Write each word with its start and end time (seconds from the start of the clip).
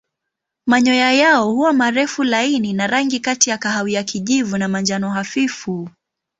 Manyoya 0.67 1.11
yao 1.13 1.51
huwa 1.51 1.73
marefu 1.73 2.23
laini 2.23 2.73
na 2.73 2.87
rangi 2.87 3.19
kati 3.19 3.49
ya 3.49 3.57
kahawia 3.57 4.03
kijivu 4.03 4.57
na 4.57 4.67
manjano 4.67 5.09
hafifu. 5.09 5.89